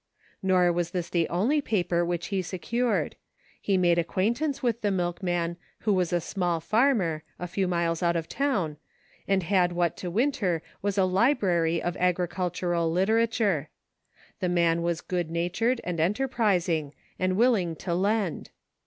Nor 0.41 0.71
was 0.73 0.89
this 0.89 1.11
the 1.11 1.29
only 1.29 1.61
paper 1.61 2.03
which 2.03 2.29
he 2.33 2.41
scoured. 2.41 3.15
He 3.61 3.77
made 3.77 3.99
acquaintance 3.99 4.63
with 4.63 4.81
the 4.81 4.89
milkman, 4.89 5.57
who 5.81 5.93
was 5.93 6.11
a 6.11 6.19
small 6.19 6.59
farmer, 6.59 7.21
a 7.37 7.45
few 7.45 7.67
miles 7.67 8.01
out 8.01 8.15
of 8.15 8.27
town, 8.27 8.77
and 9.27 9.43
Il8 9.43 9.43
ENERGY 9.43 9.43
AND 9.43 9.43
FORCE. 9.43 9.49
had 9.51 9.71
what 9.73 9.97
to 9.97 10.09
Winter 10.09 10.61
was 10.81 10.97
a 10.97 11.05
library 11.05 11.83
of 11.83 11.95
agricultural 11.97 12.91
literature. 12.91 13.69
The 14.39 14.49
man 14.49 14.81
was 14.81 15.01
good 15.01 15.29
natured 15.29 15.79
and 15.83 15.99
enter 15.99 16.27
prising, 16.27 16.95
and 17.19 17.37
willing 17.37 17.75
to 17.75 17.93
lend. 17.93 18.49